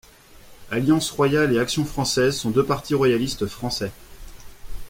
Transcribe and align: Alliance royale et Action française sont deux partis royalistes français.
Alliance 0.71 1.11
royale 1.11 1.53
et 1.53 1.59
Action 1.59 1.85
française 1.85 2.35
sont 2.35 2.49
deux 2.49 2.65
partis 2.65 2.95
royalistes 2.95 3.45
français. 3.45 3.91